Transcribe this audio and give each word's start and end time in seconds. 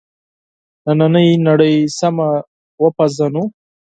نننۍ 0.97 1.29
نړۍ 1.47 1.75
سمه 1.99 2.29
وپېژنو. 2.81 3.43